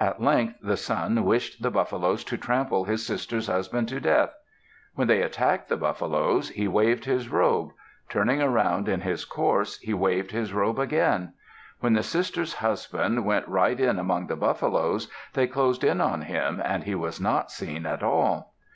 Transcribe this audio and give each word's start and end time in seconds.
At 0.00 0.22
length 0.22 0.54
the 0.62 0.78
son 0.78 1.22
wished 1.22 1.62
the 1.62 1.70
buffaloes 1.70 2.24
to 2.28 2.38
trample 2.38 2.84
his 2.84 3.06
sister's 3.06 3.46
husband 3.48 3.88
to 3.90 4.00
death. 4.00 4.32
When 4.94 5.06
they 5.06 5.20
attacked 5.20 5.68
the 5.68 5.76
buffaloes, 5.76 6.48
he 6.48 6.66
waved 6.66 7.04
his 7.04 7.28
robe. 7.28 7.72
Turning 8.08 8.40
around 8.40 8.88
in 8.88 9.02
his 9.02 9.26
course, 9.26 9.76
he 9.80 9.92
waved 9.92 10.30
his 10.30 10.54
robe 10.54 10.78
again. 10.78 11.34
When 11.80 11.92
the 11.92 12.02
sister's 12.02 12.54
husband 12.54 13.26
went 13.26 13.48
right 13.48 13.78
in 13.78 13.98
among 13.98 14.28
the 14.28 14.34
buffaloes, 14.36 15.08
they 15.34 15.46
closed 15.46 15.84
in 15.84 16.00
on 16.00 16.22
him 16.22 16.58
and 16.64 16.84
he 16.84 16.94
was 16.94 17.20
not 17.20 17.50
seen 17.50 17.84
at 17.84 18.02
all. 18.02 18.54